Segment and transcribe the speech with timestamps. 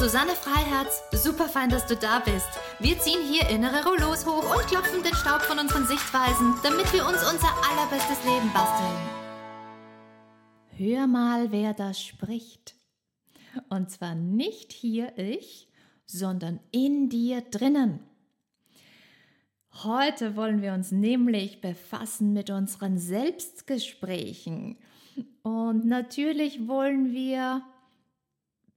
[0.00, 1.02] Susanne Freiherz.
[1.12, 2.48] Super fein, dass du da bist.
[2.78, 7.06] Wir ziehen hier innere Rollos hoch und klopfen den Staub von unseren Sichtweisen, damit wir
[7.06, 8.96] uns unser allerbestes Leben basteln.
[10.78, 12.76] Hör mal, wer da spricht.
[13.68, 15.68] Und zwar nicht hier ich,
[16.06, 18.00] sondern in dir drinnen.
[19.84, 24.78] Heute wollen wir uns nämlich befassen mit unseren Selbstgesprächen.
[25.42, 27.62] Und natürlich wollen wir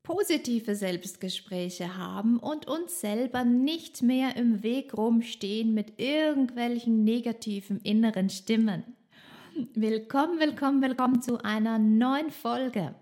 [0.04, 8.30] positive Selbstgespräche haben und uns selber nicht mehr im Weg rumstehen mit irgendwelchen negativen inneren
[8.30, 8.84] Stimmen.
[9.74, 12.96] Willkommen, willkommen, willkommen zu einer neuen Folge.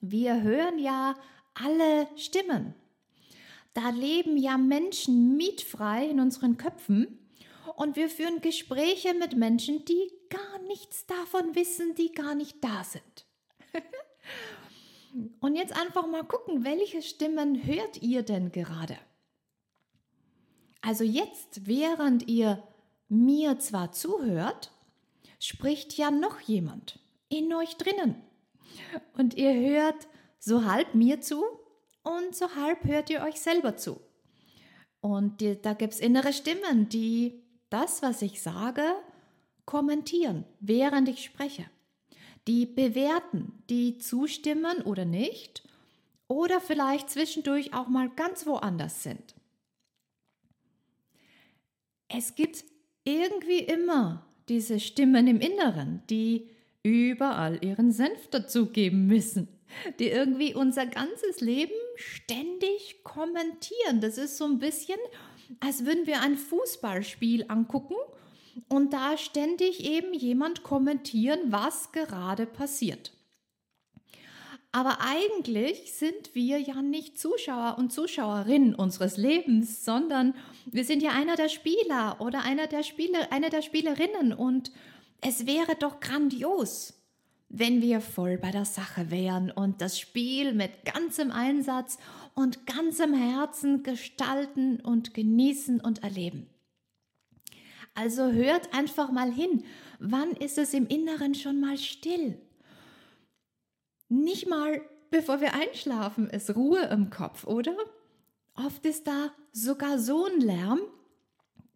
[0.00, 1.14] Wir hören ja
[1.52, 2.74] alle Stimmen.
[3.74, 7.18] Da leben ja Menschen mietfrei in unseren Köpfen
[7.76, 12.82] und wir führen Gespräche mit Menschen, die gar nichts davon wissen, die gar nicht da
[12.82, 13.26] sind.
[15.40, 18.98] Und jetzt einfach mal gucken, welche Stimmen hört ihr denn gerade?
[20.80, 22.62] Also jetzt, während ihr
[23.08, 24.72] mir zwar zuhört,
[25.38, 26.98] spricht ja noch jemand
[27.28, 28.16] in euch drinnen.
[29.16, 30.08] Und ihr hört
[30.40, 31.44] so halb mir zu
[32.02, 34.00] und so halb hört ihr euch selber zu.
[35.00, 38.82] Und die, da gibt es innere Stimmen, die das, was ich sage,
[39.64, 41.66] kommentieren, während ich spreche
[42.46, 45.62] die bewerten, die zustimmen oder nicht
[46.28, 49.34] oder vielleicht zwischendurch auch mal ganz woanders sind.
[52.08, 52.64] Es gibt
[53.04, 56.48] irgendwie immer diese Stimmen im Inneren, die
[56.82, 59.48] überall ihren Senf dazugeben müssen,
[59.98, 64.00] die irgendwie unser ganzes Leben ständig kommentieren.
[64.00, 64.98] Das ist so ein bisschen,
[65.60, 67.96] als würden wir ein Fußballspiel angucken
[68.68, 73.12] und da ständig eben jemand kommentieren, was gerade passiert.
[74.74, 80.34] Aber eigentlich sind wir ja nicht Zuschauer und Zuschauerinnen unseres Lebens, sondern
[80.66, 84.72] wir sind ja einer der Spieler oder einer der Spieler, eine der Spielerinnen und
[85.20, 86.94] es wäre doch grandios,
[87.48, 91.98] wenn wir voll bei der Sache wären und das Spiel mit ganzem Einsatz
[92.34, 96.48] und ganzem Herzen gestalten und genießen und erleben.
[97.94, 99.64] Also hört einfach mal hin.
[99.98, 102.38] Wann ist es im Inneren schon mal still?
[104.08, 104.80] Nicht mal
[105.14, 107.76] bevor wir einschlafen ist Ruhe im Kopf, oder?
[108.56, 110.80] Oft ist da sogar so ein Lärm,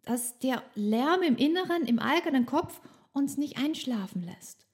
[0.03, 2.81] dass der Lärm im Inneren, im eigenen Kopf
[3.13, 4.65] uns nicht einschlafen lässt.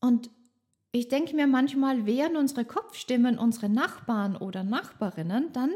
[0.00, 0.30] Und
[0.92, 5.72] ich denke mir manchmal, wären unsere Kopfstimmen unsere Nachbarn oder Nachbarinnen, dann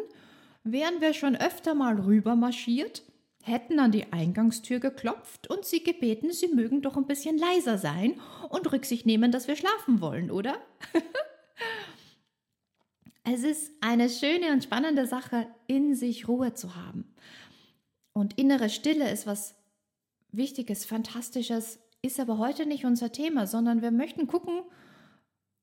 [0.62, 3.02] wären wir schon öfter mal rüber marschiert
[3.42, 8.20] hätten an die Eingangstür geklopft und sie gebeten, sie mögen doch ein bisschen leiser sein
[8.50, 10.58] und Rücksicht nehmen, dass wir schlafen wollen, oder?
[13.24, 17.14] es ist eine schöne und spannende Sache, in sich Ruhe zu haben.
[18.12, 19.54] Und innere Stille ist was
[20.30, 24.60] Wichtiges, Fantastisches, ist aber heute nicht unser Thema, sondern wir möchten gucken,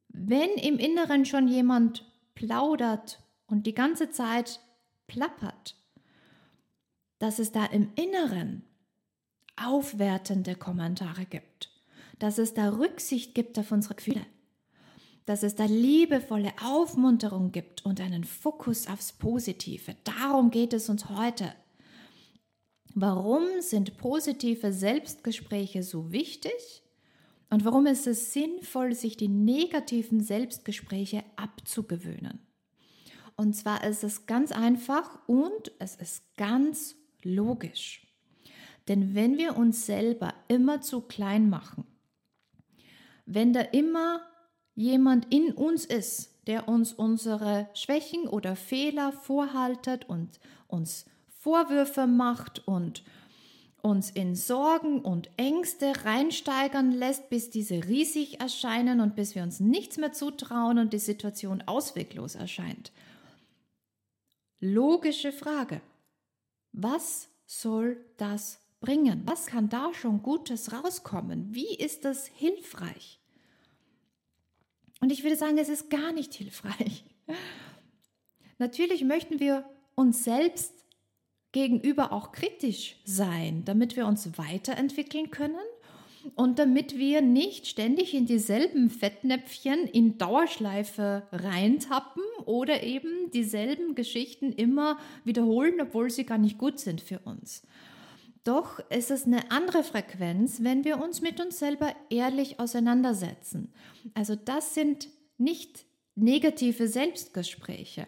[0.09, 2.06] wenn im Inneren schon jemand
[2.36, 4.59] plaudert und die ganze Zeit
[5.07, 5.75] plappert,
[7.19, 8.63] dass es da im Inneren
[9.55, 11.71] aufwertende Kommentare gibt,
[12.19, 14.25] dass es da Rücksicht gibt auf unsere Gefühle,
[15.25, 19.95] dass es da liebevolle Aufmunterung gibt und einen Fokus aufs Positive.
[20.03, 21.53] Darum geht es uns heute.
[22.93, 26.83] Warum sind positive Selbstgespräche so wichtig?
[27.49, 32.39] Und warum ist es sinnvoll, sich die negativen Selbstgespräche abzugewöhnen?
[33.35, 36.95] Und zwar ist es ganz einfach und es ist ganz
[37.25, 38.08] logisch.
[38.88, 41.86] Denn wenn wir uns selber immer zu klein machen,
[43.25, 44.22] wenn da immer
[44.75, 52.68] jemand in uns ist, der uns unsere Schwächen oder Fehler vorhaltet und uns Vorwürfe macht
[52.68, 53.04] und
[53.81, 59.60] uns in Sorgen und Ängste reinsteigern lässt, bis diese riesig erscheinen und bis wir uns
[59.60, 62.92] nichts mehr zutrauen und die Situation ausweglos erscheint.
[64.60, 65.81] Logische Frage.
[66.77, 69.22] Was soll das bringen?
[69.25, 71.56] Was kann da schon Gutes rauskommen?
[71.56, 73.19] Wie ist das hilfreich?
[75.00, 77.06] Und ich würde sagen, es ist gar nicht hilfreich.
[78.57, 79.63] Natürlich möchten wir
[79.95, 80.74] uns selbst
[81.54, 85.56] gegenüber auch kritisch sein, damit wir uns weiterentwickeln können
[86.33, 94.51] und damit wir nicht ständig in dieselben Fettnäpfchen in Dauerschleife reintappen oder eben dieselben Geschichten
[94.51, 97.63] immer wiederholen, obwohl sie gar nicht gut sind für uns.
[98.44, 103.74] Doch ist es eine andere Frequenz, wenn wir uns mit uns selber ehrlich auseinandersetzen.
[104.13, 105.86] Also das sind nicht
[106.16, 108.07] negative Selbstgespräche.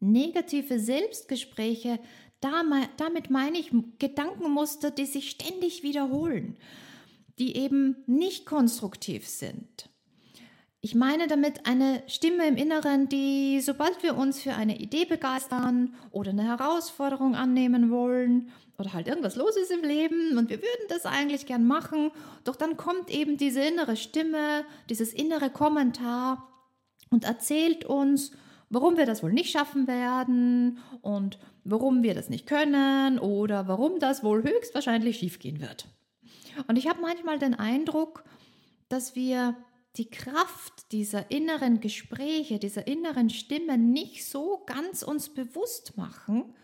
[0.00, 2.00] Negative Selbstgespräche,
[2.40, 6.56] damit meine ich Gedankenmuster, die sich ständig wiederholen,
[7.38, 9.88] die eben nicht konstruktiv sind.
[10.84, 15.94] Ich meine damit eine Stimme im Inneren, die, sobald wir uns für eine Idee begeistern
[16.10, 20.86] oder eine Herausforderung annehmen wollen oder halt irgendwas los ist im Leben und wir würden
[20.88, 22.10] das eigentlich gern machen,
[22.42, 26.48] doch dann kommt eben diese innere Stimme, dieses innere Kommentar
[27.10, 28.32] und erzählt uns,
[28.68, 34.00] warum wir das wohl nicht schaffen werden und warum wir das nicht können oder warum
[34.00, 35.86] das wohl höchstwahrscheinlich schiefgehen wird.
[36.66, 38.24] Und ich habe manchmal den Eindruck,
[38.88, 39.56] dass wir
[39.96, 46.54] die Kraft dieser inneren Gespräche, dieser inneren Stimme nicht so ganz uns bewusst machen.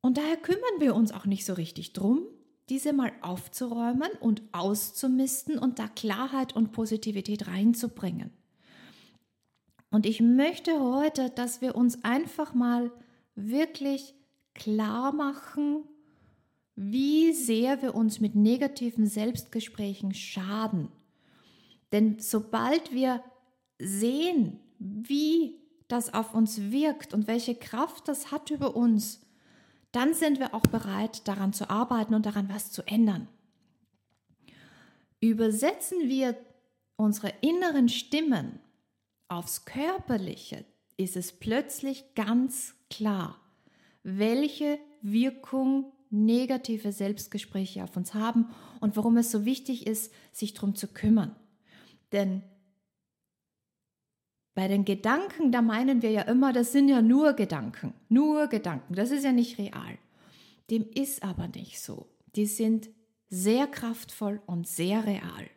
[0.00, 2.26] Und daher kümmern wir uns auch nicht so richtig drum,
[2.68, 8.30] diese mal aufzuräumen und auszumisten und da Klarheit und Positivität reinzubringen.
[9.90, 12.90] Und ich möchte heute, dass wir uns einfach mal
[13.34, 14.14] wirklich
[14.54, 15.84] klar machen,
[16.74, 20.88] wie sehr wir uns mit negativen Selbstgesprächen schaden.
[21.92, 23.22] Denn sobald wir
[23.78, 29.20] sehen, wie das auf uns wirkt und welche Kraft das hat über uns,
[29.92, 33.28] dann sind wir auch bereit, daran zu arbeiten und daran was zu ändern.
[35.20, 36.36] Übersetzen wir
[36.96, 38.58] unsere inneren Stimmen
[39.28, 40.64] aufs Körperliche,
[40.96, 43.40] ist es plötzlich ganz klar,
[44.02, 48.50] welche Wirkung negative Selbstgespräche auf uns haben
[48.80, 51.34] und warum es so wichtig ist, sich darum zu kümmern.
[52.12, 52.42] Denn
[54.54, 58.94] bei den Gedanken, da meinen wir ja immer, das sind ja nur Gedanken, nur Gedanken,
[58.94, 59.98] das ist ja nicht real.
[60.70, 62.08] Dem ist aber nicht so.
[62.36, 62.90] Die sind
[63.28, 65.48] sehr kraftvoll und sehr real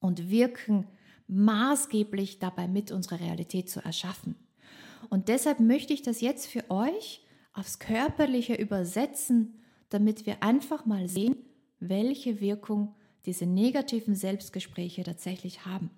[0.00, 0.86] und wirken
[1.28, 4.36] maßgeblich dabei mit, unsere Realität zu erschaffen.
[5.08, 7.23] Und deshalb möchte ich das jetzt für euch
[7.54, 11.36] aufs Körperliche übersetzen, damit wir einfach mal sehen,
[11.80, 12.94] welche Wirkung
[13.26, 15.90] diese negativen Selbstgespräche tatsächlich haben.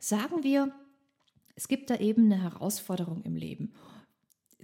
[0.00, 0.72] Sagen wir,
[1.54, 3.72] es gibt da eben eine Herausforderung im Leben.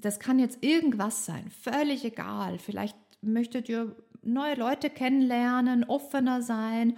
[0.01, 2.59] Das kann jetzt irgendwas sein, völlig egal.
[2.59, 6.97] Vielleicht möchtet ihr neue Leute kennenlernen, offener sein,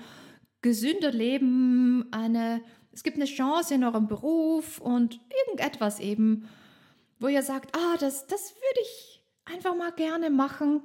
[0.62, 2.62] gesünder leben, eine
[2.92, 6.48] es gibt eine Chance in eurem Beruf und irgendetwas eben,
[7.18, 10.82] wo ihr sagt, ah, das, das würde ich einfach mal gerne machen.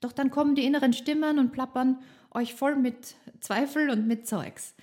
[0.00, 4.74] Doch dann kommen die inneren Stimmen und plappern euch voll mit Zweifel und mit Zeugs.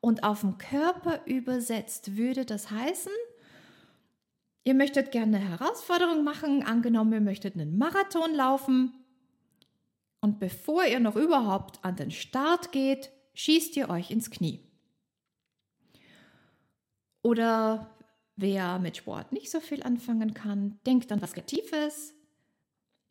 [0.00, 3.12] Und auf dem Körper übersetzt würde das heißen,
[4.64, 8.92] ihr möchtet gerne eine Herausforderung machen, angenommen, ihr möchtet einen Marathon laufen.
[10.20, 14.60] Und bevor ihr noch überhaupt an den Start geht, schießt ihr euch ins Knie.
[17.22, 17.90] Oder
[18.36, 22.15] wer mit Sport nicht so viel anfangen kann, denkt an was Kreatives,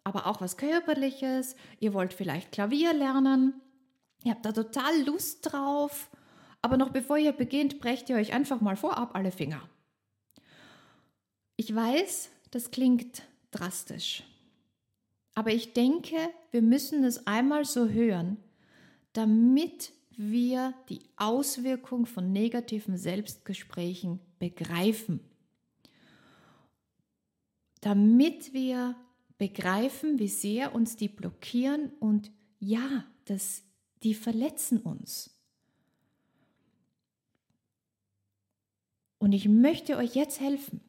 [0.06, 1.58] aber auch was Körperliches.
[1.82, 3.60] Ihr wollt vielleicht Klavier lernen.
[4.24, 6.10] Ihr habt da total Lust drauf.
[6.62, 9.68] Aber noch bevor ihr beginnt, brecht ihr euch einfach mal vorab alle Finger.
[11.58, 14.24] Ich weiß, das klingt drastisch.
[15.34, 16.16] Aber ich denke,
[16.52, 18.38] wir müssen es einmal so hören,
[19.14, 25.20] damit wir die Auswirkung von negativen Selbstgesprächen begreifen.
[27.82, 28.96] Damit wir
[29.38, 33.64] begreifen, wie sehr uns die blockieren und ja, das,
[34.04, 35.32] die verletzen uns.
[39.18, 40.82] Und ich möchte euch jetzt helfen,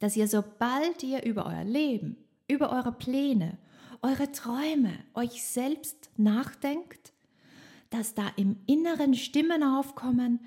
[0.00, 2.16] dass ihr, sobald ihr über euer Leben,
[2.48, 3.58] über eure Pläne,
[4.02, 7.12] eure Träume, euch selbst nachdenkt,
[7.90, 10.40] dass da im Inneren Stimmen aufkommen,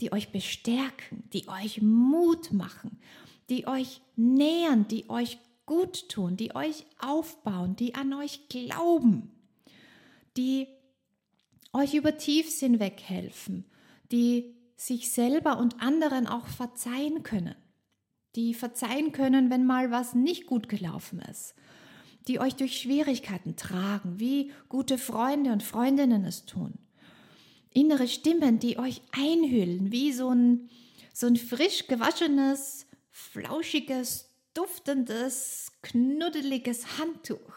[0.00, 2.98] die euch bestärken, die euch Mut machen,
[3.50, 9.30] die euch nähern, die euch gut tun, die euch aufbauen, die an euch glauben,
[10.36, 10.66] die
[11.72, 13.64] euch über Tiefsinn weghelfen,
[14.10, 17.54] die sich selber und anderen auch verzeihen können,
[18.34, 21.54] die verzeihen können, wenn mal was nicht gut gelaufen ist,
[22.26, 26.74] die euch durch Schwierigkeiten tragen, wie gute Freunde und Freundinnen es tun
[27.78, 30.68] innere Stimmen, die euch einhüllen, wie so ein,
[31.12, 34.27] so ein frisch gewaschenes, flauschiges,
[34.58, 37.52] duftendes, knuddeliges Handtuch.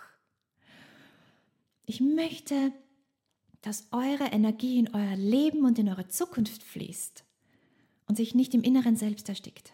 [1.88, 2.72] Ich möchte,
[3.62, 7.24] dass eure Energie in euer Leben und in eure Zukunft fließt
[8.08, 9.74] und sich nicht im Inneren selbst erstickt.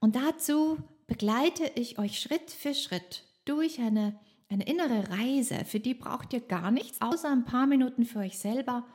[0.00, 4.18] Und dazu begleite ich euch Schritt für Schritt durch eine,
[4.48, 5.66] eine innere Reise.
[5.66, 8.86] Für die braucht ihr gar nichts, außer ein paar Minuten für euch selber.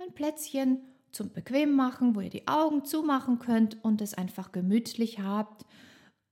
[0.00, 0.80] Ein Plätzchen
[1.12, 5.64] zum Bequem machen, wo ihr die Augen zumachen könnt und es einfach gemütlich habt.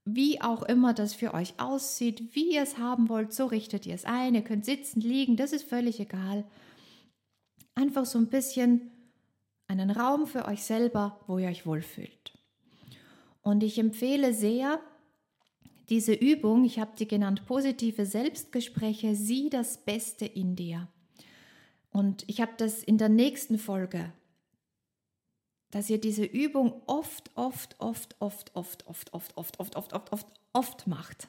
[0.04, 3.94] Wie auch immer das für euch aussieht, wie ihr es haben wollt, so richtet ihr
[3.94, 4.34] es ein.
[4.34, 6.44] Ihr könnt sitzen, liegen, das ist völlig egal.
[7.74, 8.90] Einfach so ein bisschen
[9.68, 12.36] einen Raum für euch selber, wo ihr euch wohlfühlt.
[13.42, 14.80] Und ich empfehle sehr
[15.88, 20.88] diese Übung, ich habe sie genannt positive Selbstgespräche, sieh das Beste in dir.
[21.90, 24.12] Und ich habe das in der nächsten Folge,
[25.72, 30.12] dass ihr diese Übung oft, oft, oft, oft, oft, oft, oft, oft, oft, oft, oft,
[30.12, 31.28] oft, oft macht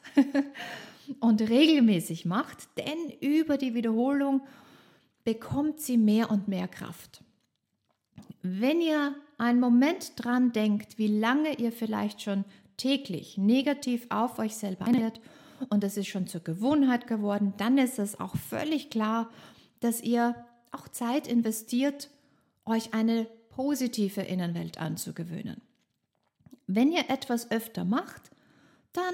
[1.22, 4.42] und regelmäßig macht, denn über die Wiederholung
[5.24, 7.24] bekommt sie mehr und mehr Kraft.
[8.42, 12.44] Wenn ihr einen Moment dran denkt, wie lange ihr vielleicht schon
[12.76, 15.22] täglich negativ auf euch selber einredet
[15.70, 19.30] und es ist schon zur Gewohnheit geworden, dann ist es auch völlig klar,
[19.80, 20.36] dass ihr
[20.72, 22.10] auch Zeit investiert,
[22.66, 25.62] euch eine positive Innenwelt anzugewöhnen.
[26.68, 28.32] Wenn ihr etwas öfter macht,
[28.94, 29.14] dann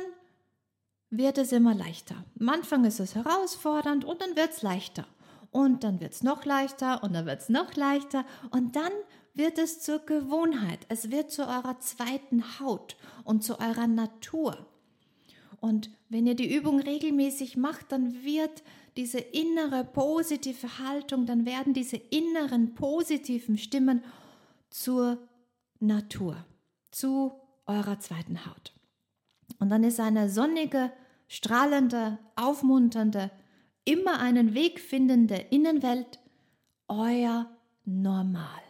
[1.09, 2.23] wird es immer leichter.
[2.39, 5.05] Am Anfang ist es herausfordernd und dann wird es leichter.
[5.51, 8.91] Und dann wird es noch leichter und dann wird es noch leichter und dann
[9.33, 10.79] wird es zur Gewohnheit.
[10.89, 14.67] Es wird zu eurer zweiten Haut und zu eurer Natur.
[15.59, 18.63] Und wenn ihr die Übung regelmäßig macht, dann wird
[18.95, 24.03] diese innere positive Haltung, dann werden diese inneren positiven Stimmen
[24.69, 25.17] zur
[25.79, 26.45] Natur,
[26.91, 27.33] zu
[27.65, 28.73] eurer zweiten Haut.
[29.59, 30.91] Und dann ist eine sonnige,
[31.27, 33.31] strahlende, aufmunternde,
[33.85, 36.19] immer einen Weg findende Innenwelt
[36.87, 37.49] euer
[37.85, 38.61] Normal.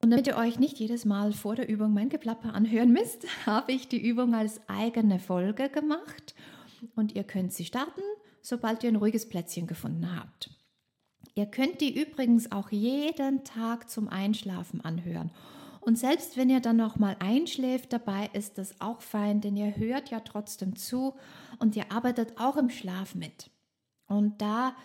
[0.00, 3.72] Und damit ihr euch nicht jedes Mal vor der Übung mein Geplapper anhören müsst, habe
[3.72, 6.34] ich die Übung als eigene Folge gemacht
[6.96, 8.02] und ihr könnt sie starten,
[8.40, 10.50] sobald ihr ein ruhiges Plätzchen gefunden habt.
[11.34, 15.30] Ihr könnt die übrigens auch jeden Tag zum Einschlafen anhören.
[15.80, 19.76] Und selbst wenn ihr dann noch mal einschläft dabei, ist das auch fein, denn ihr
[19.76, 21.14] hört ja trotzdem zu
[21.58, 23.50] und ihr arbeitet auch im Schlaf mit.
[24.06, 24.76] Und da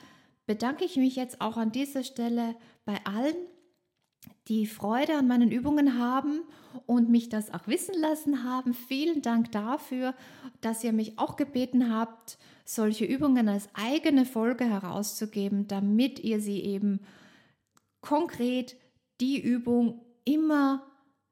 [0.48, 3.36] bedanke ich mich jetzt auch an dieser Stelle bei allen,
[4.48, 6.42] die Freude an meinen Übungen haben
[6.86, 8.74] und mich das auch wissen lassen haben.
[8.74, 10.14] Vielen Dank dafür,
[10.62, 16.62] dass ihr mich auch gebeten habt, solche Übungen als eigene Folge herauszugeben, damit ihr sie
[16.62, 17.02] eben
[18.02, 18.78] konkret
[19.20, 20.87] die Übung immer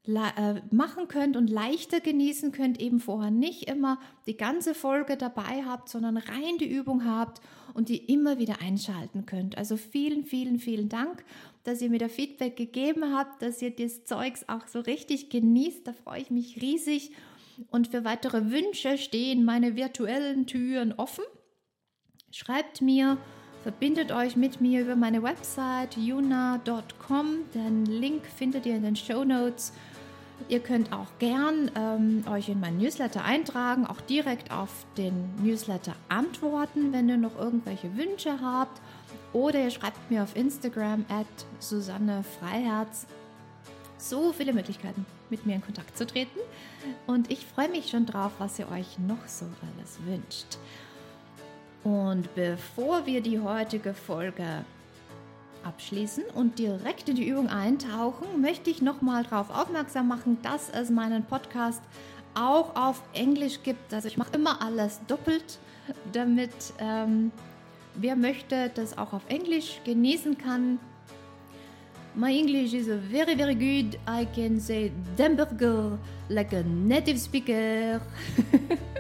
[0.08, 5.90] machen könnt und leichter genießen könnt, eben vorher nicht immer die ganze Folge dabei habt,
[5.90, 7.42] sondern rein die Übung habt
[7.74, 9.58] und die immer wieder einschalten könnt.
[9.58, 11.26] Also vielen, vielen, vielen Dank,
[11.64, 15.88] dass ihr mir da Feedback gegeben habt, dass ihr das Zeugs auch so richtig genießt.
[15.88, 17.12] Da freue ich mich riesig.
[17.72, 21.24] Und für weitere Wünsche stehen meine virtuellen Türen offen.
[22.32, 23.18] Schreibt mir,
[23.64, 27.50] verbindet euch mit mir über meine Website yuna.com.
[27.54, 29.74] Den Link findet ihr in den Show Notes.
[30.48, 35.96] Ihr könnt auch gern ähm, euch in meinen Newsletter eintragen, auch direkt auf den Newsletter
[36.08, 38.80] antworten, wenn ihr noch irgendwelche Wünsche habt.
[39.34, 41.26] Oder ihr schreibt mir auf Instagram at
[41.60, 43.08] Susanne Freiherz.
[43.98, 46.40] So viele Möglichkeiten, mit mir in Kontakt zu treten.
[47.08, 50.58] Und ich freue mich schon drauf, was ihr euch noch so alles wünscht.
[51.84, 54.66] Und bevor wir die heutige Folge
[55.66, 60.90] abschließen und direkt in die Übung eintauchen, möchte ich nochmal darauf aufmerksam machen, dass es
[60.90, 61.82] meinen Podcast
[62.36, 63.94] auch auf Englisch gibt.
[63.94, 65.60] Also ich mache immer alles doppelt,
[66.12, 67.32] damit ähm,
[67.96, 70.80] wer möchte das auch auf Englisch genießen kann.
[72.14, 74.00] My English is very very good.
[74.08, 75.98] I can say Demburger
[76.30, 78.00] like a native speaker.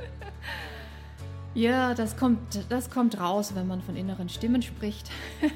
[1.55, 5.09] Ja, das kommt, das kommt raus, wenn man von inneren Stimmen spricht.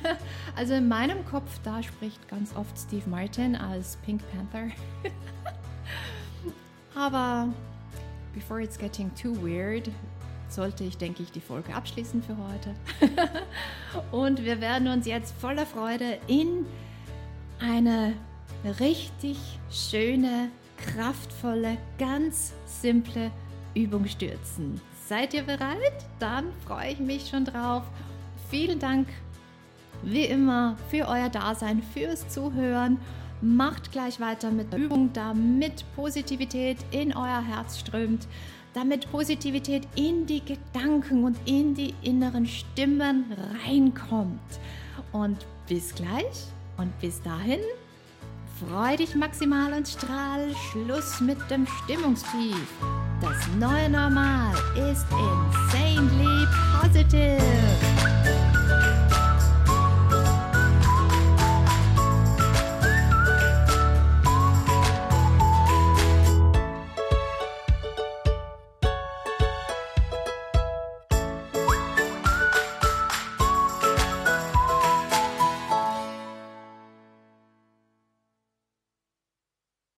[0.55, 4.73] also in meinem Kopf, da spricht ganz oft Steve Martin als Pink Panther.
[6.95, 7.49] Aber
[8.33, 9.89] before it's getting too weird,
[10.47, 12.73] sollte ich, denke ich, die Folge abschließen für heute.
[14.15, 16.65] Und wir werden uns jetzt voller Freude in
[17.59, 18.13] eine
[18.79, 19.37] richtig
[19.69, 23.31] schöne, kraftvolle, ganz simple
[23.75, 24.79] Übung stürzen.
[25.09, 26.05] Seid ihr bereit?
[26.19, 27.81] Dann freue ich mich schon drauf.
[28.51, 29.07] Vielen Dank
[30.03, 32.99] wie immer für euer Dasein, fürs Zuhören.
[33.41, 38.27] Macht gleich weiter mit der Übung, damit Positivität in euer Herz strömt,
[38.75, 43.35] damit Positivität in die Gedanken und in die inneren Stimmen
[43.65, 44.59] reinkommt.
[45.11, 46.45] Und bis gleich
[46.77, 47.61] und bis dahin,
[48.59, 50.53] freu dich maximal und strahl.
[50.71, 52.67] Schluss mit dem Stimmungstief.
[53.21, 56.47] Das neue Normal ist insanely
[56.79, 58.18] positive.